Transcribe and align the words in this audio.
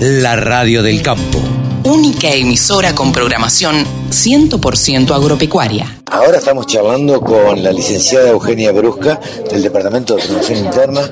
la 0.00 0.36
radio 0.36 0.82
del 0.82 1.00
campo. 1.00 1.40
Única 1.84 2.28
emisora 2.28 2.94
con 2.94 3.12
programación 3.12 3.84
100% 4.10 5.14
agropecuaria. 5.14 6.02
Ahora 6.16 6.38
estamos 6.38 6.66
charlando 6.66 7.20
con 7.20 7.62
la 7.62 7.70
licenciada 7.70 8.30
Eugenia 8.30 8.72
Brusca 8.72 9.20
del 9.50 9.62
Departamento 9.62 10.16
de 10.16 10.22
Promoción 10.22 10.60
Interna 10.60 11.02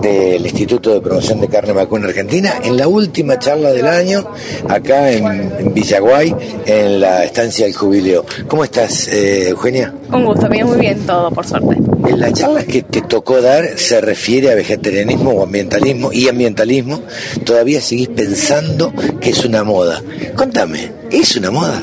del 0.00 0.42
Instituto 0.42 0.94
de 0.94 1.02
Promoción 1.02 1.38
de 1.42 1.48
Carne 1.48 1.74
Vacuna 1.74 2.08
Argentina 2.08 2.54
en 2.64 2.78
la 2.78 2.88
última 2.88 3.38
charla 3.38 3.72
del 3.72 3.86
año 3.86 4.26
acá 4.66 5.12
en, 5.12 5.74
Villaguay 5.74 6.34
en 6.64 6.98
la 6.98 7.24
estancia 7.24 7.66
del 7.66 7.74
jubileo. 7.74 8.24
¿Cómo 8.48 8.64
estás, 8.64 9.06
eh, 9.08 9.50
Eugenia? 9.50 9.92
Un 10.10 10.24
gusto, 10.24 10.48
bien, 10.48 10.66
muy 10.66 10.78
bien 10.78 10.98
todo, 11.06 11.30
por 11.30 11.46
suerte. 11.46 11.76
En 12.08 12.20
la 12.20 12.32
charla 12.32 12.64
que 12.64 12.82
te 12.82 13.02
tocó 13.02 13.42
dar 13.42 13.78
se 13.78 14.00
refiere 14.00 14.50
a 14.50 14.54
vegetarianismo 14.54 15.32
o 15.32 15.42
ambientalismo 15.42 16.10
y 16.10 16.28
ambientalismo. 16.28 17.02
Todavía 17.44 17.82
seguís 17.82 18.08
pensando 18.08 18.94
que 19.20 19.28
es 19.28 19.44
una 19.44 19.62
moda. 19.62 20.02
Contame, 20.34 20.90
¿es 21.10 21.36
una 21.36 21.50
moda? 21.50 21.82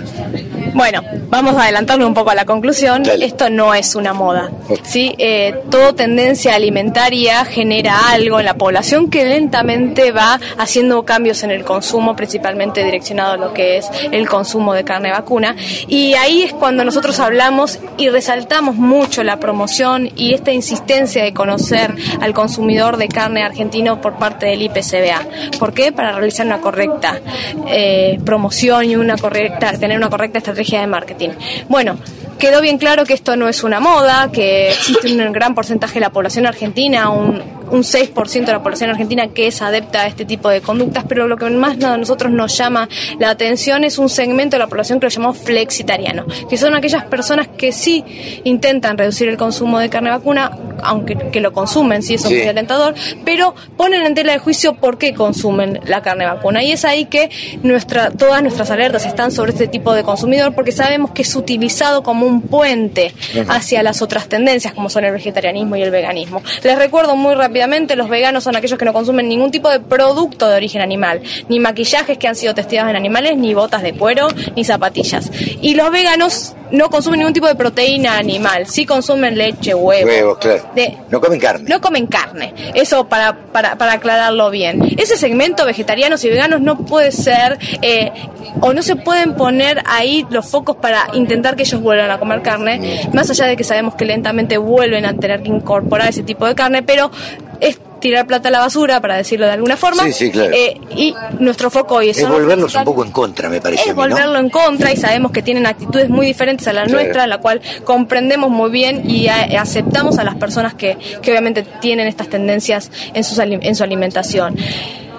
Bueno, 0.74 1.02
vamos 1.32 1.56
a 1.56 1.64
adelantarnos 1.64 2.08
un 2.08 2.14
poco 2.14 2.30
a 2.30 2.36
la 2.36 2.46
conclusión. 2.46 3.04
Esto 3.06 3.50
no 3.50 3.74
es 3.74 3.96
una 3.96 4.14
moda. 4.14 4.52
¿sí? 4.84 5.16
Eh, 5.18 5.56
toda 5.72 5.94
tendencia 5.94 6.54
alimentaria 6.56 7.46
genera 7.46 8.12
algo 8.12 8.40
en 8.40 8.46
la 8.46 8.56
población 8.56 9.10
que 9.10 9.24
lentamente 9.24 10.12
va 10.12 10.40
haciendo 10.58 11.04
cambios 11.04 11.44
en 11.44 11.52
el 11.52 11.64
consumo, 11.64 12.16
principalmente 12.18 12.84
direccionado 12.84 13.34
a 13.34 13.38
lo 13.38 13.54
que 13.54 13.78
es 13.78 13.90
el 14.12 14.28
consumo 14.28 14.74
de 14.74 14.84
carne 14.84 15.10
vacuna. 15.12 15.56
Y 15.88 16.14
ahí 16.16 16.44
es 16.44 16.54
cuando 16.54 16.84
nosotros 16.84 17.20
hablamos 17.22 17.80
y 17.98 18.10
resaltamos 18.10 18.76
mucho 18.76 19.24
la 19.24 19.40
promoción 19.40 20.10
y 20.16 20.34
esta 20.34 20.52
insistencia 20.52 21.24
de 21.24 21.34
conocer 21.34 21.96
al 22.20 22.34
consumidor 22.34 22.98
de 22.98 23.08
carne 23.08 23.44
argentino 23.44 24.02
por 24.02 24.16
parte 24.16 24.48
del 24.48 24.64
IPCBA. 24.64 25.58
¿Por 25.58 25.74
qué? 25.74 25.94
Para 25.94 26.12
realizar 26.12 26.46
una 26.46 26.60
correcta 26.60 27.22
eh, 27.68 28.20
promoción 28.26 28.84
y 28.84 28.98
una 28.98 29.16
correcta, 29.16 29.72
tener 29.78 29.98
una 29.98 30.10
correcta 30.10 30.40
estrategia 30.40 30.82
de 30.82 30.88
marketing. 30.88 31.21
Bueno, 31.70 31.98
quedó 32.40 32.62
bien 32.62 32.78
claro 32.78 33.06
que 33.06 33.14
esto 33.14 33.36
no 33.36 33.48
es 33.48 33.64
una 33.64 33.80
moda, 33.80 34.32
que 34.32 34.70
existe 34.70 35.14
un 35.14 35.32
gran 35.32 35.56
porcentaje 35.56 35.96
de 35.96 36.02
la 36.02 36.12
población 36.12 36.48
argentina, 36.48 37.10
un 37.10 37.61
un 37.72 37.84
6% 37.84 38.46
de 38.46 38.52
la 38.52 38.62
población 38.62 38.90
argentina 38.90 39.28
que 39.28 39.48
es 39.48 39.62
adepta 39.62 40.02
a 40.02 40.08
este 40.08 40.26
tipo 40.26 40.50
de 40.50 40.62
conductas, 40.62 41.06
pero 41.08 41.28
lo 41.28 41.38
que 41.38 41.50
más 41.50 41.82
a 41.84 41.98
nosotros 41.98 42.32
nos 42.32 42.58
llama 42.58 42.88
la 43.20 43.30
atención 43.30 43.84
es 43.84 43.98
un 43.98 44.10
segmento 44.10 44.56
de 44.56 44.60
la 44.60 44.68
población 44.68 45.00
que 45.00 45.06
lo 45.06 45.10
llamamos 45.10 45.38
flexitariano, 45.40 46.26
que 46.50 46.58
son 46.58 46.76
aquellas 46.76 47.06
personas 47.06 47.48
que 47.48 47.72
sí 47.72 48.04
intentan 48.44 48.98
reducir 48.98 49.30
el 49.30 49.38
consumo 49.38 49.80
de 49.80 49.90
carne 49.90 50.10
vacuna, 50.10 50.52
aunque 50.84 51.16
que 51.32 51.40
lo 51.40 51.54
consumen, 51.54 52.04
sí, 52.04 52.16
eso 52.16 52.28
es 52.28 52.34
muy 52.34 52.48
alentador, 52.48 52.94
pero 53.24 53.56
ponen 53.78 54.04
en 54.04 54.16
tela 54.16 54.34
de 54.34 54.40
juicio 54.40 54.76
por 54.76 54.98
qué 54.98 55.14
consumen 55.14 55.80
la 55.86 56.02
carne 56.02 56.26
vacuna. 56.26 56.64
Y 56.64 56.72
es 56.72 56.86
ahí 56.86 57.06
que 57.06 57.30
nuestra, 57.64 58.12
todas 58.12 58.42
nuestras 58.42 58.70
alertas 58.72 59.06
están 59.06 59.32
sobre 59.32 59.52
este 59.52 59.68
tipo 59.68 59.94
de 59.94 60.04
consumidor, 60.04 60.54
porque 60.54 60.72
sabemos 60.72 61.12
que 61.12 61.22
es 61.22 61.36
utilizado 61.36 62.04
como 62.04 62.26
un 62.26 62.42
puente 62.42 63.14
hacia 63.48 63.84
las 63.84 64.02
otras 64.02 64.28
tendencias, 64.28 64.74
como 64.74 64.90
son 64.90 65.06
el 65.06 65.12
vegetarianismo 65.12 65.76
y 65.76 65.82
el 65.82 65.92
veganismo. 65.92 66.42
Les 66.64 66.78
recuerdo 66.78 67.16
muy 67.16 67.36
rápidamente 67.36 67.61
los 67.96 68.10
veganos 68.10 68.44
son 68.44 68.56
aquellos 68.56 68.78
que 68.78 68.86
no 68.86 68.94
consumen 68.94 69.28
ningún 69.28 69.52
tipo 69.52 69.70
de 69.70 69.80
producto 69.80 70.50
de 70.50 70.56
origen 70.56 70.82
animal, 70.82 71.22
ni 71.50 71.60
maquillajes 71.60 72.18
que 72.18 72.28
han 72.28 72.36
sido 72.36 72.54
testeados 72.54 72.90
en 72.90 72.96
animales, 72.96 73.38
ni 73.38 73.54
botas 73.54 73.84
de 73.84 73.94
cuero, 73.94 74.28
ni 74.56 74.64
zapatillas. 74.64 75.32
Y 75.62 75.76
los 75.76 75.92
veganos 75.92 76.56
no 76.72 76.90
consumen 76.90 77.20
ningún 77.20 77.34
tipo 77.34 77.48
de 77.48 77.56
proteína 77.56 78.18
animal, 78.18 78.68
sí 78.68 78.86
consumen 78.86 79.38
leche, 79.38 79.74
huevo. 79.74 80.08
Huevos, 80.08 80.38
claro. 80.38 80.64
no 81.10 81.22
comen 81.22 81.40
carne. 81.40 81.70
No 81.70 81.82
comen 81.82 82.08
carne. 82.08 82.54
Eso 82.74 83.08
para, 83.08 83.36
para, 83.52 83.78
para 83.78 83.94
aclararlo 83.94 84.50
bien. 84.50 84.96
Ese 84.98 85.18
segmento 85.18 85.66
vegetarianos 85.66 86.24
y 86.24 86.30
veganos 86.30 86.62
no 86.62 86.78
puede 86.78 87.12
ser, 87.12 87.60
eh, 87.82 88.12
o 88.60 88.74
no 88.74 88.82
se 88.82 88.96
pueden 88.96 89.36
poner 89.36 89.82
ahí 89.86 90.26
los 90.30 90.48
focos 90.48 90.76
para 90.78 91.08
intentar 91.14 91.56
que 91.56 91.64
ellos 91.64 91.82
vuelvan 91.82 92.12
a 92.12 92.20
comer 92.20 92.42
carne, 92.42 93.10
más 93.14 93.30
allá 93.30 93.46
de 93.46 93.58
que 93.58 93.64
sabemos 93.64 93.96
que 93.96 94.06
lentamente 94.06 94.58
vuelven 94.58 95.06
a 95.06 95.14
tener 95.14 95.44
que 95.44 95.50
incorporar 95.50 96.10
ese 96.10 96.24
tipo 96.24 96.46
de 96.46 96.56
carne, 96.56 96.84
pero 96.84 97.12
es 97.60 97.80
tirar 98.02 98.28
plata 98.28 98.50
a 98.50 98.52
la 98.52 98.60
basura, 98.60 99.00
para 99.00 99.16
decirlo 99.16 99.46
de 99.46 99.54
alguna 99.54 99.78
forma. 99.78 100.04
Sí, 100.04 100.12
sí, 100.12 100.32
claro. 100.32 100.52
Eh, 100.54 100.80
y 100.96 101.16
nuestro 101.40 101.70
foco 101.70 101.96
hoy 101.96 102.10
es... 102.10 102.18
Es 102.18 102.28
volverlos 102.28 102.76
un 102.76 102.84
poco 102.84 103.06
en 103.06 103.12
contra, 103.12 103.48
me 103.50 103.62
parece. 103.62 103.90
Es 103.90 103.96
volverlo 103.96 104.38
en 104.40 104.50
contra 104.50 104.92
y 104.92 104.98
sabemos 104.98 105.32
que 105.32 105.42
tienen 105.42 105.66
actitudes 105.66 106.10
muy 106.10 106.26
diferentes 106.26 106.68
a 106.68 106.74
la 106.74 106.86
nuestra, 106.86 107.28
la 107.28 107.38
cual 107.38 107.62
comprendemos 107.86 108.50
muy 108.50 108.70
bien 108.70 109.10
y 109.10 109.28
aceptamos 109.28 110.18
a 110.20 110.24
las 110.24 110.36
personas 110.36 110.74
que, 110.74 110.98
que 111.22 111.32
obviamente 111.32 111.64
tienen 111.80 112.08
estas 112.08 112.28
tendencias 112.28 112.92
en, 113.14 113.24
sus, 113.24 113.40
en 113.40 113.76
su 113.76 113.84
alimentación. 113.84 114.58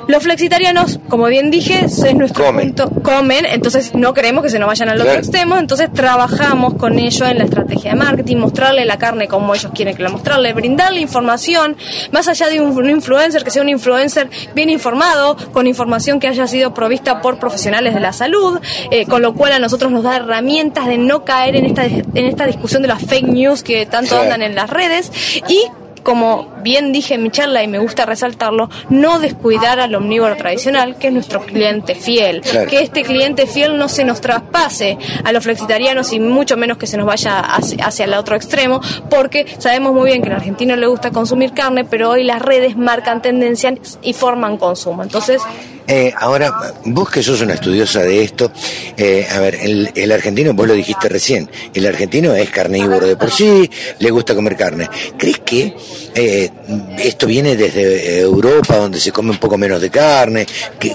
Los 0.09 0.23
flexitarianos, 0.25 0.99
como 1.09 1.27
bien 1.27 1.51
dije, 1.51 1.85
es 1.85 2.15
nuestro 2.15 2.53
punto, 2.53 2.91
comen, 3.03 3.47
entonces 3.47 3.95
no 3.95 4.13
queremos 4.15 4.43
que 4.43 4.51
se 4.51 4.59
nos 4.59 4.69
vayan 4.69 4.89
al 4.89 5.01
otro 5.01 5.15
extremo, 5.15 5.57
entonces 5.57 5.93
trabajamos 5.93 6.75
con 6.75 6.99
ellos 6.99 7.29
en 7.29 7.39
la 7.39 7.45
estrategia 7.45 7.93
de 7.93 7.97
marketing, 7.97 8.37
mostrarle 8.37 8.85
la 8.85 8.99
carne 8.99 9.29
como 9.29 9.55
ellos 9.55 9.71
quieren 9.75 9.97
que 9.97 10.03
la 10.03 10.09
mostrarle, 10.09 10.53
brindarle 10.53 11.01
información, 11.01 11.77
más 12.11 12.29
allá 12.29 12.49
de 12.49 12.61
un, 12.61 12.91
influencer, 12.91 13.45
que 13.45 13.51
sea 13.51 13.63
un 13.63 13.69
influencer 13.69 14.29
bien 14.55 14.71
informado, 14.71 15.37
con 15.53 15.67
información 15.67 16.21
que 16.21 16.29
haya 16.29 16.47
sido 16.47 16.75
provista 16.75 17.21
por 17.21 17.39
profesionales 17.39 17.95
de 17.95 18.01
la 18.01 18.13
salud, 18.13 18.61
eh, 18.91 19.07
con 19.07 19.23
lo 19.23 19.35
cual 19.35 19.53
a 19.53 19.59
nosotros 19.59 19.93
nos 19.93 20.03
da 20.03 20.17
herramientas 20.17 20.87
de 20.87 20.99
no 20.99 21.25
caer 21.25 21.57
en 21.57 21.67
esta, 21.67 21.85
en 21.85 22.11
esta 22.15 22.47
discusión 22.47 22.83
de 22.83 22.89
las 22.89 23.03
fake 23.03 23.29
news 23.29 23.63
que 23.63 23.87
tanto 23.87 24.19
andan 24.19 24.43
en 24.43 24.55
las 24.55 24.69
redes 24.69 25.11
y 25.49 25.63
como 26.03 26.49
bien 26.63 26.93
dije 26.93 27.15
en 27.15 27.23
mi 27.23 27.31
charla 27.31 27.63
y 27.63 27.69
me 27.69 27.79
gusta 27.79 28.07
resaltarlo, 28.07 28.69
no 28.91 29.19
descuidar 29.19 29.81
al 29.81 29.95
omnívoro 29.95 30.37
tradicional, 30.37 30.97
que 30.97 31.09
es 31.09 31.13
nuestro 31.13 31.43
cliente 31.43 31.95
fiel. 31.95 32.43
Que 32.69 32.81
este 32.81 33.03
cliente 33.03 33.47
fiel 33.47 33.79
no 33.79 33.89
se 33.89 34.05
nos 34.05 34.21
traspase 34.21 34.99
a 35.25 35.33
los 35.33 35.45
flexitarianos 35.45 36.13
y 36.13 36.21
mucho 36.21 36.57
menos 36.57 36.79
que 36.79 36.87
se 36.87 36.97
nos 36.97 37.07
vaya 37.07 37.41
hacia, 37.41 38.05
el 38.05 38.15
otro 38.15 38.37
extremo, 38.37 38.81
porque 39.09 39.47
sabemos 39.59 39.93
muy 39.93 40.07
bien 40.07 40.23
que 40.23 40.29
en 40.29 40.35
argentino 40.35 40.77
le 40.77 40.87
gusta 40.87 41.11
consumir 41.11 41.53
carne, 41.53 41.85
pero 41.85 42.11
hoy 42.11 42.25
las 42.25 42.43
redes 42.43 42.77
marcan 42.77 43.23
tendencias 43.23 43.99
y 44.03 44.13
forman 44.13 44.57
consumo. 44.57 45.03
Entonces, 45.03 45.41
eh, 45.87 46.13
ahora, 46.17 46.75
vos 46.85 47.11
que 47.11 47.23
sos 47.23 47.41
una 47.41 47.55
estudiosa 47.55 48.01
de 48.01 48.23
esto, 48.23 48.53
eh, 48.97 49.27
a 49.31 49.41
ver, 49.41 49.57
el, 49.63 50.13
argentino, 50.13 50.55
vos 50.55 50.67
lo 50.67 50.75
dijiste 50.75 51.09
recién, 51.09 51.51
el 51.75 51.87
argentino 51.87 52.35
es 52.35 52.51
carnívoro 52.51 53.07
de 53.07 53.17
por 53.17 53.31
sí, 53.31 53.71
le 53.99 54.11
gusta 54.11 54.35
comer 54.35 54.57
carne. 54.57 54.89
¿Crees 55.17 55.41
que 55.41 55.77
eh, 56.15 56.51
esto 56.99 57.27
viene 57.27 57.57
desde 57.57 58.21
Europa, 58.21 58.77
donde 58.77 59.01
se 59.01 59.13
come 59.13 59.31
un 59.31 59.39
poco 59.39 59.59
menos 59.59 59.81
de 59.81 59.91
carne? 59.91 60.47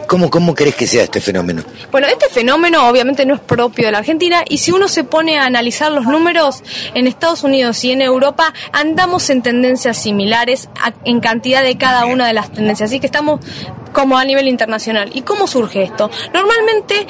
¿Cómo, 0.08 0.30
¿Cómo 0.30 0.56
crees 0.56 0.76
que 0.76 0.88
sea 0.88 1.04
este 1.04 1.22
fenómeno? 1.22 1.64
Bueno, 1.92 2.08
este 2.08 2.30
fenómeno 2.30 2.88
obviamente 2.88 3.26
no 3.26 3.36
es 3.36 3.42
propio 3.42 3.86
de 3.86 3.92
la 3.92 4.00
Argentina 4.00 4.44
y 4.48 4.60
si 4.60 4.72
uno 4.72 4.88
se 4.88 5.04
pone 5.04 5.38
a 5.38 5.46
analizar 5.46 5.92
los 5.92 6.06
números, 6.06 6.64
en 6.94 7.08
Estados 7.08 7.44
Unidos 7.44 7.84
y 7.84 7.92
en 7.92 8.02
Europa 8.02 8.54
andamos 8.72 9.30
en 9.30 9.42
tendencias 9.42 9.98
similares 9.98 10.70
en 11.06 11.20
cantidad 11.20 11.64
de 11.64 11.78
cada 11.78 12.06
una 12.06 12.28
de 12.28 12.34
las 12.34 12.52
tendencias. 12.52 12.90
Así 12.90 13.00
que 13.00 13.06
estamos 13.06 13.40
como 13.98 14.16
a 14.16 14.24
nivel 14.24 14.48
internacional. 14.48 15.10
¿Y 15.12 15.24
cómo 15.24 15.48
surge 15.48 15.82
esto? 15.82 16.12
Normalmente 16.32 17.08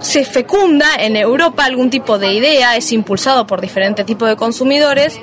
se 0.00 0.24
fecunda 0.24 0.94
en 0.98 1.16
Europa 1.16 1.64
algún 1.64 1.90
tipo 1.90 2.18
de 2.18 2.32
idea, 2.32 2.76
es 2.76 2.90
impulsado 2.92 3.46
por 3.46 3.60
diferentes 3.60 4.04
tipos 4.06 4.28
de 4.28 4.36
consumidores, 4.36 5.18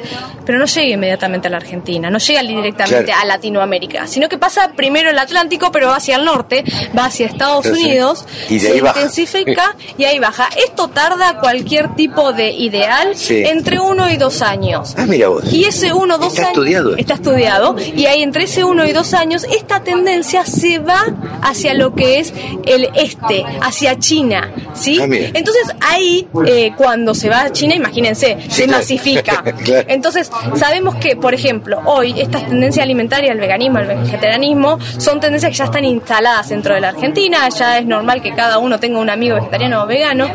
pero 0.46 0.60
no 0.60 0.66
llega 0.66 0.94
inmediatamente 0.94 1.48
a 1.48 1.52
la 1.52 1.58
Argentina, 1.58 2.10
no 2.10 2.20
llega 2.20 2.42
directamente 2.44 3.12
a 3.12 3.26
Latinoamérica, 3.26 4.08
sino 4.08 4.30
que 4.30 4.38
pasa 4.38 4.72
primero 4.76 5.10
el 5.10 5.20
Atlántico, 5.20 5.72
pero 5.72 5.88
va 5.88 5.98
hacia 5.98 6.16
el 6.16 6.26
norte, 6.26 6.64
va 6.98 7.06
hacia 7.06 7.26
Estados 7.26 7.66
Unidos, 7.66 8.26
y 8.50 8.60
se 8.60 8.78
intensifica 8.78 9.76
y 9.98 10.06
ahí 10.06 10.20
baja. 10.20 10.50
Esto 10.64 10.88
tarda 10.90 11.40
cualquier 11.40 11.96
tipo 11.96 12.34
de 12.34 12.52
ideal 12.52 13.14
entre 13.30 13.80
uno 13.80 14.10
y 14.10 14.18
dos 14.18 14.42
años. 14.42 14.94
Ah, 14.98 15.06
mira 15.06 15.28
vos. 15.28 15.52
Y 15.52 15.66
ese 15.66 15.94
uno 15.94 16.16
o 16.16 16.18
dos 16.18 16.34
está 16.34 16.50
Estudiado. 16.50 16.96
Está 16.96 17.14
estudiado. 17.16 17.76
Y 17.80 18.06
ahí 18.06 18.22
entre 18.22 18.44
ese 18.44 18.64
uno 18.64 18.86
y 18.86 18.92
dos 18.92 19.14
años, 19.14 19.44
esta 19.44 19.82
tendencia 19.84 20.46
se 20.46 20.80
va 20.80 21.06
hacia 21.42 21.74
lo 21.74 21.94
que 21.94 22.20
es 22.20 22.34
el 22.66 22.90
este, 22.96 23.46
hacia 23.62 24.00
China 24.00 24.52
¿sí? 24.78 25.00
Ah, 25.02 25.08
Entonces 25.10 25.76
ahí, 25.82 26.28
eh, 26.46 26.72
cuando 26.78 27.14
se 27.14 27.30
va 27.30 27.44
a 27.44 27.52
China, 27.52 27.76
imagínense, 27.76 28.38
se 28.50 28.68
masifica. 28.68 29.44
Entonces, 29.88 30.32
sabemos 30.56 30.96
que, 30.96 31.16
por 31.16 31.34
ejemplo, 31.34 31.82
hoy 31.86 32.20
estas 32.20 32.48
tendencias 32.48 32.84
alimentarias, 32.84 33.32
el 33.32 33.40
veganismo, 33.40 33.80
el 33.80 33.88
vegetarianismo, 33.88 34.80
son 34.98 35.20
tendencias 35.20 35.52
que 35.52 35.58
ya 35.58 35.66
están 35.66 35.86
instaladas 35.86 36.50
dentro 36.50 36.74
de 36.76 36.82
la 36.82 36.90
Argentina, 36.90 37.50
ya 37.50 37.80
es 37.80 37.86
normal 37.86 38.22
que 38.22 38.34
cada 38.34 38.60
uno 38.60 38.80
tenga 38.80 39.00
un 39.00 39.10
amigo 39.10 39.36
vegetariano 39.36 39.84
o 39.84 39.88
vegano, 39.88 40.30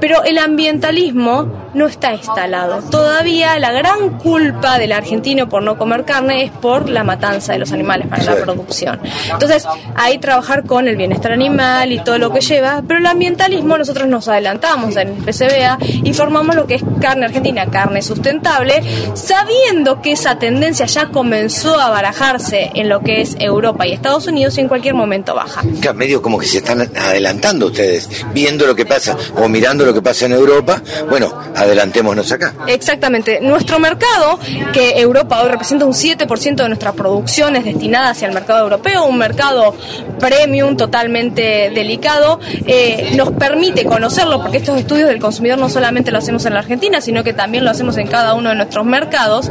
pero 0.00 0.22
el 0.24 0.38
ambientalismo 0.38 1.68
no 1.74 1.86
está 1.86 2.12
instalado. 2.14 2.82
Todavía 2.90 3.58
la 3.58 3.72
gran 3.72 4.18
culpa 4.18 4.78
del 4.78 4.92
argentino 4.92 5.48
por 5.48 5.62
no 5.62 5.78
comer 5.78 6.04
carne 6.04 6.44
es 6.44 6.50
por 6.50 6.88
la 6.88 7.04
matanza 7.04 7.52
de 7.52 7.58
los 7.58 7.72
animales 7.72 8.06
para 8.08 8.24
la 8.24 8.36
producción. 8.36 9.00
Entonces, 9.30 9.64
ahí 9.94 10.18
trabajar 10.18 10.64
con 10.64 10.88
el 10.88 10.96
bienestar 10.96 11.32
animal 11.32 11.92
y 11.92 12.02
todo 12.02 12.18
lo 12.18 12.32
que 12.32 12.40
lleva, 12.40 12.82
pero 12.86 13.00
el 13.00 13.06
ambientalismo 13.06 13.78
nosotros 13.78 14.08
nos 14.08 14.28
adelantamos 14.28 14.96
en 14.96 15.14
PCBA 15.16 15.78
y 15.80 16.12
formamos 16.12 16.56
lo 16.56 16.66
que 16.66 16.76
es 16.76 16.82
carne 17.00 17.26
argentina, 17.26 17.66
carne 17.66 18.02
sustentable, 18.02 18.82
sabiendo 19.14 20.00
que 20.02 20.12
esa 20.12 20.38
tendencia 20.38 20.86
ya 20.86 21.08
comenzó 21.08 21.78
a 21.78 21.90
barajarse 21.90 22.70
en 22.74 22.88
lo 22.88 23.00
que 23.00 23.20
es 23.20 23.36
Europa 23.38 23.86
y 23.86 23.92
Estados 23.92 24.26
Unidos 24.26 24.56
y 24.58 24.62
en 24.62 24.68
cualquier 24.68 24.94
momento 24.94 25.34
baja. 25.34 25.62
medio 25.94 26.22
como 26.22 26.38
que 26.38 26.46
se 26.46 26.58
están 26.58 26.80
adelantando 26.80 27.66
ustedes, 27.66 28.08
viendo 28.32 28.66
lo 28.66 28.74
que 28.74 28.86
pasa 28.86 29.16
o 29.36 29.48
mirando 29.48 29.84
lo 29.88 29.94
que 29.94 30.02
pasa 30.02 30.26
en 30.26 30.32
Europa, 30.32 30.82
bueno, 31.08 31.32
adelantémonos 31.54 32.30
acá. 32.30 32.54
Exactamente. 32.66 33.40
Nuestro 33.40 33.78
mercado, 33.78 34.38
que 34.72 35.00
Europa 35.00 35.40
hoy 35.42 35.48
representa 35.48 35.86
un 35.86 35.94
7% 35.94 36.56
de 36.56 36.68
nuestra 36.68 36.92
producción, 36.92 37.56
es 37.56 37.64
destinada 37.64 38.10
hacia 38.10 38.28
el 38.28 38.34
mercado 38.34 38.64
europeo, 38.64 39.06
un 39.06 39.16
mercado 39.16 39.74
premium 40.20 40.76
totalmente 40.76 41.70
delicado, 41.70 42.38
eh, 42.66 43.12
nos 43.16 43.30
permite 43.32 43.86
conocerlo, 43.86 44.42
porque 44.42 44.58
estos 44.58 44.78
estudios 44.78 45.08
del 45.08 45.20
consumidor 45.20 45.58
no 45.58 45.70
solamente 45.70 46.10
lo 46.10 46.18
hacemos 46.18 46.44
en 46.44 46.52
la 46.52 46.60
Argentina, 46.60 47.00
sino 47.00 47.24
que 47.24 47.32
también 47.32 47.64
lo 47.64 47.70
hacemos 47.70 47.96
en 47.96 48.08
cada 48.08 48.34
uno 48.34 48.50
de 48.50 48.56
nuestros 48.56 48.84
mercados. 48.84 49.50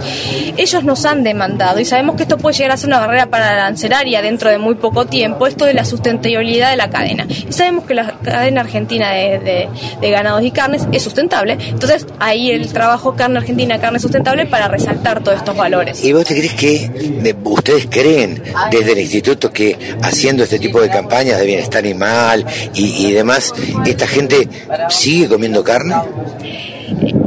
Ellos 0.56 0.84
nos 0.84 1.04
han 1.06 1.24
demandado 1.24 1.80
y 1.80 1.86
sabemos 1.86 2.16
que 2.16 2.24
esto 2.24 2.38
puede 2.38 2.58
llegar 2.58 2.74
a 2.74 2.78
ser 2.78 2.90
una 2.90 3.00
barrera 3.00 3.26
para 3.26 3.56
la 3.56 3.64
lanceraria 3.64 4.22
dentro 4.22 4.52
de 4.52 4.60
muy 4.60 4.76
poco 4.76 5.06
tiempo, 5.06 5.48
esto 5.48 5.66
de 5.66 5.74
la 5.74 5.84
sustentabilidad 5.84 6.70
de 6.70 6.78
la 6.78 6.92
cadena. 6.92 7.26
Y 7.28 7.52
sabemos 7.52 7.86
que 7.86 7.96
la 7.96 8.17
cadena 8.32 8.62
argentina 8.62 9.12
de, 9.12 9.70
de 10.00 10.12
ganados 10.12 10.44
y 10.44 10.52
carnes 10.52 10.88
es 10.92 11.04
sustentable, 11.04 11.58
entonces 11.70 12.06
ahí 12.20 12.52
el 12.52 12.72
trabajo 12.72 13.16
carne 13.16 13.40
argentina, 13.40 13.80
carne 13.80 14.00
sustentable 14.00 14.46
para 14.46 14.68
resaltar 14.68 15.24
todos 15.24 15.38
estos 15.38 15.56
valores. 15.56 16.04
¿Y 16.04 16.14
vos 16.14 16.26
te 16.26 16.38
crees 16.38 16.54
que 16.54 17.34
ustedes 17.44 17.88
creen 17.90 18.44
desde 18.72 18.92
el 18.94 19.00
instituto 19.00 19.52
que 19.52 19.78
haciendo 20.02 20.44
este 20.44 20.60
tipo 20.60 20.82
de 20.82 20.90
campañas 20.90 21.40
de 21.40 21.46
bienestar 21.46 21.84
animal 21.84 22.46
y, 22.74 23.08
y 23.08 23.12
demás, 23.12 23.54
esta 23.86 24.08
gente 24.08 24.48
sigue 24.90 25.28
comiendo 25.28 25.64
carne? 25.64 25.96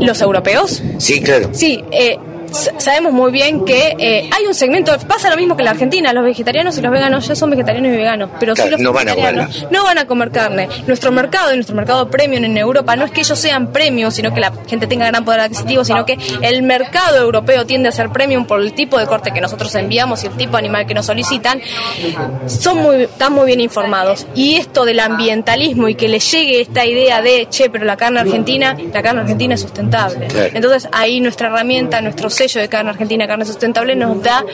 ¿Los 0.01 0.21
europeos? 0.21 0.83
Sí, 0.99 1.21
claro. 1.21 1.51
Sí, 1.53 1.85
eh, 1.91 2.19
sabemos 2.53 3.13
muy 3.13 3.31
bien 3.31 3.65
que 3.65 3.95
eh, 3.99 4.31
hay 4.33 4.47
un 4.47 4.55
segmento, 4.55 4.97
pasa 5.07 5.31
lo 5.31 5.37
mismo 5.37 5.57
que 5.57 5.63
en 5.63 5.67
la 5.67 5.71
Argentina, 5.73 6.13
los 6.13 6.25
vegetarianos 6.25 6.77
y 6.79 6.81
los 6.81 6.93
veganos 6.93 7.27
ya 7.27 7.35
son 7.35 7.51
vegetarianos 7.51 7.93
y 7.93 7.97
veganos, 7.97 8.31
pero 8.39 8.57
si 8.57 8.69
los 8.69 8.81
no 8.81 8.93
van 8.93 9.09
a 9.09 9.15
comer. 9.15 9.49
no 9.71 9.85
van 9.85 9.99
a 9.99 10.07
comer 10.07 10.31
carne. 10.31 10.69
Nuestro 10.87 11.13
mercado 11.13 11.53
y 11.53 11.57
nuestro 11.57 11.77
mercado 11.77 12.11
premium 12.11 12.45
en 12.45 12.57
Europa 12.57 12.97
no 12.97 13.05
es 13.05 13.11
que 13.11 13.21
ellos 13.21 13.39
sean 13.39 13.73
premium, 13.73 14.11
sino 14.11 14.33
que 14.35 14.41
la 14.41 14.53
gente 14.67 14.87
tenga 14.87 15.07
gran 15.07 15.25
poder 15.25 15.41
adquisitivo, 15.41 15.85
sino 15.85 16.05
que 16.05 16.19
el 16.43 16.63
mercado 16.63 17.19
europeo 17.19 17.67
tiende 17.67 17.89
a 17.89 17.93
ser 17.93 18.11
premium 18.11 18.47
por 18.47 18.61
el 18.61 18.73
tipo 18.73 18.99
de 18.99 19.07
corte 19.07 19.33
que 19.33 19.41
nosotros 19.41 19.75
enviamos 19.75 20.25
y 20.25 20.27
el 20.27 20.37
tipo 20.37 20.53
de 20.53 20.59
animal 20.59 20.87
que 20.87 20.95
nos 20.95 21.07
solicitan. 21.07 21.61
Son 22.47 22.79
muy, 22.79 23.03
están 23.05 23.33
muy 23.33 23.47
bien 23.47 23.61
informados. 23.61 24.27
Y 24.35 24.57
esto 24.57 24.85
del 24.85 25.01
ambientalismo 25.01 25.89
y 25.89 25.95
que 25.95 26.09
les 26.09 26.31
llegue 26.31 26.61
esta 26.61 26.85
idea 26.85 27.23
de, 27.23 27.47
che, 27.51 27.71
pero 27.71 27.85
la 27.85 27.97
carne 27.97 28.21
argentina, 28.21 28.77
la 28.93 29.03
carne 29.03 29.23
argentina 29.23 29.55
es 29.55 29.61
sustentable. 29.61 30.29
Entonces 30.55 30.89
ahí 30.93 31.21
nuestra 31.21 31.49
herramienta, 31.49 32.01
nuestro 32.01 32.31
sello 32.49 32.63
de 32.63 32.69
carne 32.69 32.91
argentina, 32.91 33.27
carne 33.27 33.45
sustentable, 33.45 33.95
nos 33.95 34.23
da 34.23 34.45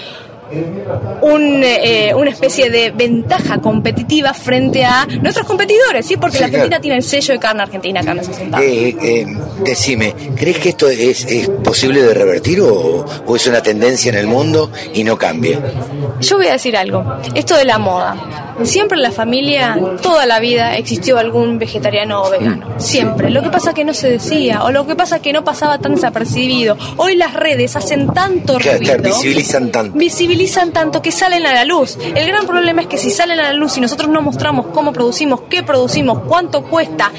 un, 1.23 1.63
eh, 1.65 2.13
una 2.15 2.31
especie 2.31 2.71
de 2.71 2.91
ventaja 2.91 3.59
competitiva 3.59 4.33
frente 4.33 4.85
a 4.85 5.07
nuestros 5.21 5.47
competidores, 5.47 6.07
¿sí? 6.07 6.17
Porque 6.17 6.39
la 6.39 6.47
Argentina 6.47 6.81
tiene 6.81 6.99
el 6.99 7.03
sello 7.03 7.35
de 7.35 7.41
carne 7.41 7.63
argentina, 7.63 8.03
carne 8.03 8.23
sustentable. 8.23 8.89
Eh, 8.89 8.97
eh, 9.03 9.27
decime, 9.65 10.15
¿crees 10.37 10.59
que 10.59 10.69
esto 10.71 10.89
es, 10.89 11.25
es 11.25 11.49
posible 11.49 12.03
de 12.03 12.15
revertir 12.15 12.61
o, 12.61 13.05
o, 13.27 13.37
es 13.37 13.47
una 13.47 13.63
tendencia 13.63 14.11
en 14.11 14.19
el 14.19 14.27
mundo 14.27 14.71
y 14.95 15.03
no 15.03 15.19
cambie? 15.19 15.59
Yo 16.21 16.37
voy 16.37 16.47
a 16.47 16.53
decir 16.53 16.77
algo, 16.77 17.05
esto 17.35 17.57
de 17.57 17.65
la 17.65 17.79
moda. 17.79 18.55
Siempre 18.63 18.97
en 18.97 19.03
la 19.03 19.13
familia, 19.13 19.79
toda 20.01 20.25
la 20.25 20.39
vida, 20.39 20.79
existió 20.79 21.19
algún 21.19 21.59
vegetariano 21.59 22.23
o 22.23 22.31
vegano. 22.31 22.69
Mm. 22.69 22.81
Siempre. 22.81 23.31
Lo 23.31 23.43
que 23.43 23.51
pasa 23.51 23.75
que 23.75 23.85
no 23.85 23.93
se 23.93 24.09
decía, 24.09 24.65
o 24.65 24.71
lo 24.71 24.87
que 24.87 24.97
pasa 24.97 25.21
que 25.21 25.33
no 25.33 25.45
pasaba 25.45 25.79
tan 25.79 25.95
desapercibido. 25.95 26.79
Hoy 26.97 27.17
las 27.17 27.35
redes 27.35 27.77
hacen 27.77 28.07
tanto 28.15 28.59
ruido. 28.59 28.97
visibilizan 29.03 29.71
tanto 29.71 29.99
visibilizan 29.99 30.36
tanto 30.73 31.03
que 31.03 31.13
salen 31.13 31.47
a 31.47 31.55
la 31.55 31.65
luz. 31.65 31.99
El 32.15 32.27
gran 32.27 32.47
problema 32.47 32.83
es 32.83 32.87
que 32.89 32.99
si 32.99 33.11
salen 33.11 33.41
a 33.41 33.45
la 33.45 33.53
luz 33.53 33.77
y 33.77 33.81
nosotros 33.81 34.11
no 34.11 34.21
mostramos 34.23 34.67
cómo 34.73 34.93
producimos, 34.93 35.43
qué 35.49 35.63
producimos, 35.63 36.21
cuánto 36.27 36.63
cuesta 36.65 37.11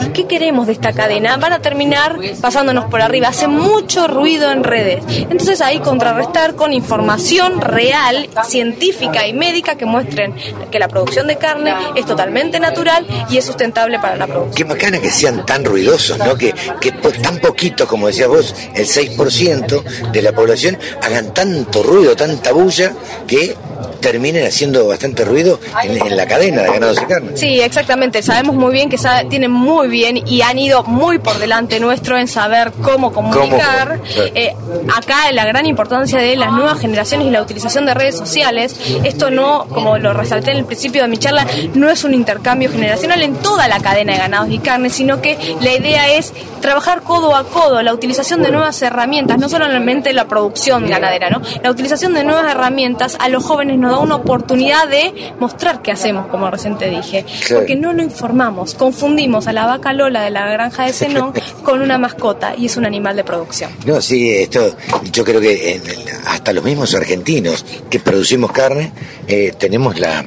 y 0.00 0.06
qué 0.08 0.26
queremos 0.26 0.66
de 0.66 0.72
esta 0.72 0.92
cadena, 0.92 1.36
van 1.36 1.52
a 1.52 1.60
terminar 1.60 2.18
pasándonos 2.40 2.86
por 2.86 3.02
arriba. 3.02 3.28
Hace 3.28 3.48
mucho 3.48 4.06
ruido 4.08 4.50
en 4.50 4.64
redes. 4.64 5.04
Entonces 5.08 5.60
ahí 5.60 5.78
contrarrestar 5.80 6.54
con 6.54 6.72
información 6.72 7.60
real, 7.60 8.28
científica 8.44 9.26
y 9.26 9.32
médica 9.32 9.76
que 9.76 9.86
muestren 9.86 10.34
que 10.70 10.78
la 10.78 10.88
producción 10.88 11.26
de 11.26 11.36
carne 11.36 11.74
es 11.94 12.06
totalmente 12.06 12.60
natural 12.60 13.06
y 13.30 13.38
es 13.38 13.44
sustentable 13.44 13.98
para 13.98 14.16
la 14.16 14.26
producción. 14.26 14.54
Qué 14.54 14.64
bacana 14.64 15.00
que 15.00 15.10
sean 15.10 15.44
tan 15.46 15.64
ruidosos, 15.64 16.18
¿no? 16.18 16.34
Que, 16.36 16.54
que 16.80 16.92
tan 16.92 17.38
poquitos, 17.38 17.86
como 17.88 18.06
decías 18.06 18.28
vos, 18.28 18.54
el 18.74 18.86
6% 18.86 20.10
de 20.12 20.22
la 20.22 20.32
población 20.32 20.78
hagan 21.02 21.32
tanto 21.34 21.82
ruido, 21.82 22.16
tanta 22.16 22.53
bulla 22.54 22.88
que 23.26 23.56
terminen 24.04 24.46
haciendo 24.46 24.86
bastante 24.86 25.24
ruido 25.24 25.58
en, 25.82 26.14
la 26.14 26.26
cadena 26.26 26.60
de 26.62 26.68
ganados 26.68 27.00
y 27.02 27.06
carne. 27.06 27.36
Sí, 27.36 27.58
exactamente. 27.60 28.22
Sabemos 28.22 28.54
muy 28.54 28.70
bien 28.70 28.90
que 28.90 28.98
tienen 29.30 29.50
muy 29.50 29.88
bien 29.88 30.20
y 30.28 30.42
han 30.42 30.58
ido 30.58 30.84
muy 30.84 31.18
por 31.18 31.38
delante 31.38 31.80
nuestro 31.80 32.18
en 32.18 32.28
saber 32.28 32.70
cómo 32.82 33.14
comunicar. 33.14 33.98
Eh, 34.34 34.54
acá 34.94 35.32
la 35.32 35.46
gran 35.46 35.64
importancia 35.64 36.18
de 36.18 36.36
las 36.36 36.52
nuevas 36.52 36.78
generaciones 36.80 37.28
y 37.28 37.30
la 37.30 37.40
utilización 37.40 37.86
de 37.86 37.94
redes 37.94 38.18
sociales. 38.18 38.76
Esto 39.04 39.30
no, 39.30 39.66
como 39.70 39.96
lo 39.96 40.12
resalté 40.12 40.50
en 40.50 40.58
el 40.58 40.66
principio 40.66 41.00
de 41.00 41.08
mi 41.08 41.16
charla, 41.16 41.46
no 41.72 41.88
es 41.88 42.04
un 42.04 42.12
intercambio 42.12 42.70
generacional 42.70 43.22
en 43.22 43.36
toda 43.36 43.68
la 43.68 43.80
cadena 43.80 44.12
de 44.12 44.18
ganados 44.18 44.50
y 44.50 44.58
carne, 44.58 44.90
sino 44.90 45.22
que 45.22 45.56
la 45.62 45.72
idea 45.72 46.12
es 46.12 46.34
trabajar 46.60 47.00
codo 47.02 47.34
a 47.34 47.44
codo, 47.44 47.82
la 47.82 47.94
utilización 47.94 48.42
de 48.42 48.50
nuevas 48.50 48.82
herramientas, 48.82 49.38
no 49.38 49.48
solamente 49.48 50.12
la 50.12 50.26
producción 50.26 50.88
ganadera, 50.88 51.30
¿no? 51.30 51.40
La 51.62 51.70
utilización 51.70 52.12
de 52.12 52.24
nuevas 52.24 52.50
herramientas 52.50 53.16
a 53.18 53.28
los 53.28 53.44
jóvenes 53.44 53.78
nos 53.78 53.93
da 53.94 54.00
una 54.00 54.16
oportunidad 54.16 54.88
de 54.88 55.32
mostrar 55.38 55.82
qué 55.82 55.92
hacemos, 55.92 56.26
como 56.26 56.50
recién 56.50 56.76
te 56.76 56.90
dije. 56.90 57.24
Porque 57.52 57.76
no 57.76 57.92
lo 57.92 58.02
informamos, 58.02 58.74
confundimos 58.74 59.46
a 59.46 59.52
la 59.52 59.66
vaca 59.66 59.92
Lola 59.92 60.22
de 60.22 60.30
la 60.30 60.46
granja 60.50 60.86
de 60.86 60.92
Zenón 60.92 61.32
con 61.62 61.80
una 61.80 61.98
mascota 61.98 62.54
y 62.56 62.66
es 62.66 62.76
un 62.76 62.86
animal 62.86 63.16
de 63.16 63.24
producción. 63.24 63.70
No, 63.86 64.00
sí, 64.00 64.30
esto 64.30 64.76
yo 65.12 65.24
creo 65.24 65.40
que 65.40 65.80
hasta 66.26 66.52
los 66.52 66.64
mismos 66.64 66.94
argentinos 66.94 67.64
que 67.88 68.00
producimos 68.00 68.52
carne 68.52 68.92
eh, 69.26 69.52
tenemos 69.56 69.98
la... 69.98 70.24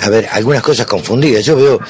A 0.00 0.08
ver, 0.08 0.26
algunas 0.32 0.62
cosas 0.62 0.86
confundidas. 0.86 1.44
Yo 1.44 1.54
veo 1.54 1.80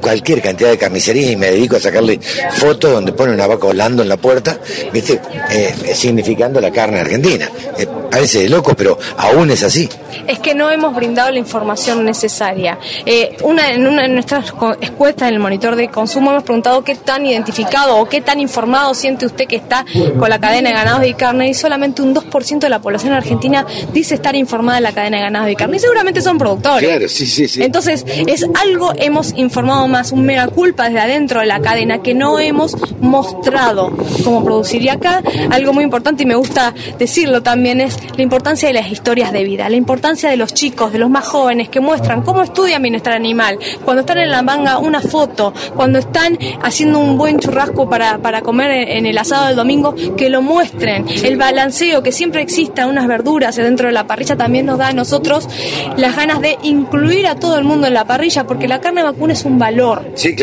cualquier 0.00 0.42
cantidad 0.42 0.70
de 0.70 0.78
carnicería 0.78 1.30
y 1.30 1.36
me 1.36 1.50
dedico 1.50 1.76
a 1.76 1.80
sacarle 1.80 2.20
fotos 2.56 2.92
donde 2.92 3.12
pone 3.12 3.32
una 3.32 3.46
vaca 3.46 3.66
volando 3.66 4.02
en 4.02 4.08
la 4.08 4.16
puerta, 4.16 4.58
¿viste? 4.92 5.20
Eh, 5.50 5.94
significando 5.94 6.60
la 6.60 6.70
carne 6.70 7.00
argentina. 7.00 7.50
Eh, 7.78 7.86
parece 8.12 8.42
de 8.42 8.50
loco, 8.50 8.74
pero 8.76 8.98
aún 9.16 9.50
es 9.50 9.62
así. 9.62 9.88
Es 10.26 10.38
que 10.38 10.54
no 10.54 10.70
hemos 10.70 10.94
brindado 10.94 11.30
la 11.30 11.38
información 11.38 12.04
necesaria. 12.04 12.78
Eh, 13.06 13.38
una, 13.42 13.70
en 13.70 13.86
una 13.86 14.02
de 14.02 14.08
nuestras 14.08 14.52
encuestas 14.82 15.28
en 15.28 15.34
el 15.34 15.40
monitor 15.40 15.76
de 15.76 15.88
consumo 15.88 16.30
hemos 16.30 16.44
preguntado 16.44 16.84
qué 16.84 16.94
tan 16.94 17.24
identificado 17.24 17.96
o 17.96 18.08
qué 18.08 18.20
tan 18.20 18.38
informado 18.38 18.92
siente 18.92 19.24
usted 19.24 19.46
que 19.46 19.56
está 19.56 19.86
con 20.18 20.28
la 20.28 20.38
cadena 20.38 20.68
de 20.68 20.74
ganados 20.74 21.06
y 21.06 21.14
carne 21.14 21.48
y 21.48 21.54
solamente 21.54 22.02
un 22.02 22.14
2% 22.14 22.58
de 22.58 22.68
la 22.68 22.80
población 22.80 23.14
argentina 23.14 23.66
dice 23.94 24.14
estar 24.14 24.36
informada 24.36 24.76
de 24.76 24.82
la 24.82 24.92
cadena 24.92 25.16
de 25.16 25.22
ganados 25.22 25.50
y 25.50 25.56
carne. 25.56 25.78
Y 25.78 25.80
seguramente 25.80 26.20
son 26.20 26.36
productores. 26.36 26.86
Claro, 26.86 27.08
sí, 27.08 27.26
sí, 27.26 27.48
sí. 27.48 27.62
Entonces, 27.62 28.04
es 28.26 28.46
algo 28.62 28.92
hemos 28.98 29.32
informado 29.36 29.88
más 29.88 30.12
un 30.12 30.26
mega 30.26 30.48
culpa 30.48 30.84
desde 30.84 31.00
adentro 31.00 31.40
de 31.40 31.46
la 31.46 31.60
cadena 31.60 32.02
que 32.02 32.12
no 32.12 32.38
hemos 32.38 32.76
mostrado 33.00 33.90
cómo 34.22 34.44
produciría 34.44 34.94
acá. 34.94 35.22
Algo 35.50 35.72
muy 35.72 35.84
importante 35.84 36.24
y 36.24 36.26
me 36.26 36.34
gusta 36.34 36.74
decirlo 36.98 37.42
también 37.42 37.80
es 37.80 38.01
la 38.16 38.22
importancia 38.22 38.68
de 38.68 38.74
las 38.74 38.90
historias 38.90 39.32
de 39.32 39.44
vida, 39.44 39.68
la 39.68 39.76
importancia 39.76 40.30
de 40.30 40.36
los 40.36 40.54
chicos, 40.54 40.92
de 40.92 40.98
los 40.98 41.10
más 41.10 41.26
jóvenes 41.26 41.68
que 41.68 41.80
muestran 41.80 42.22
cómo 42.22 42.42
estudian 42.42 42.82
bienestar 42.82 43.12
animal, 43.12 43.58
cuando 43.84 44.00
están 44.00 44.18
en 44.18 44.30
la 44.30 44.42
manga 44.42 44.78
una 44.78 45.00
foto, 45.00 45.52
cuando 45.74 45.98
están 45.98 46.38
haciendo 46.62 46.98
un 46.98 47.18
buen 47.18 47.38
churrasco 47.38 47.88
para, 47.88 48.18
para 48.18 48.42
comer 48.42 48.88
en 48.90 49.06
el 49.06 49.18
asado 49.18 49.46
del 49.46 49.56
domingo, 49.56 49.94
que 50.16 50.28
lo 50.28 50.42
muestren, 50.42 51.06
el 51.22 51.36
balanceo, 51.36 52.02
que 52.02 52.12
siempre 52.12 52.42
exista 52.42 52.86
unas 52.86 53.06
verduras 53.06 53.56
dentro 53.56 53.86
de 53.86 53.92
la 53.92 54.06
parrilla 54.06 54.36
también 54.36 54.66
nos 54.66 54.78
da 54.78 54.88
a 54.88 54.92
nosotros 54.92 55.48
las 55.96 56.16
ganas 56.16 56.40
de 56.40 56.58
incluir 56.62 57.26
a 57.26 57.36
todo 57.36 57.58
el 57.58 57.64
mundo 57.64 57.86
en 57.86 57.94
la 57.94 58.04
parrilla, 58.04 58.46
porque 58.46 58.68
la 58.68 58.80
carne 58.80 59.02
vacuna 59.02 59.32
es 59.32 59.44
un 59.44 59.58
valor 59.58 60.12
Sí, 60.14 60.34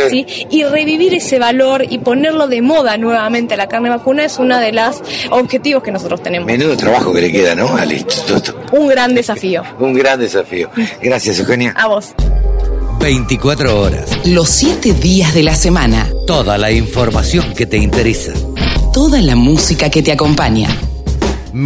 Y 0.49 0.63
revivir 0.63 1.13
ese 1.13 1.39
valor 1.39 1.85
y 1.89 1.99
ponerlo 1.99 2.47
de 2.47 2.61
moda 2.61 2.97
nuevamente 2.97 3.55
la 3.57 3.67
carne 3.67 3.89
vacuna 3.89 4.25
es 4.25 4.39
uno 4.39 4.57
de 4.59 4.71
los 4.71 5.01
objetivos 5.31 5.83
que 5.83 5.91
nosotros 5.91 6.21
tenemos. 6.21 6.47
Menudo 6.47 6.75
trabajo 6.75 7.13
que 7.13 7.21
le 7.21 7.31
queda, 7.31 7.48
¿no? 7.55 7.75
Al 7.75 7.91
instituto. 7.91 8.55
Un 8.71 8.87
gran 8.87 9.13
desafío. 9.13 9.63
Un 9.79 9.93
gran 9.93 10.19
desafío. 10.19 10.69
Gracias, 11.01 11.39
Eugenia. 11.39 11.73
A 11.75 11.87
vos. 11.87 12.13
24 12.99 13.79
horas. 13.79 14.09
Los 14.25 14.49
7 14.49 14.93
días 14.93 15.33
de 15.33 15.43
la 15.43 15.55
semana. 15.55 16.07
Toda 16.27 16.57
la 16.57 16.71
información 16.71 17.53
que 17.53 17.65
te 17.65 17.77
interesa. 17.77 18.33
toda 18.93 19.21
la 19.21 19.35
música 19.35 19.89
que 19.89 20.01
te 20.01 20.11
acompaña. 20.11 20.69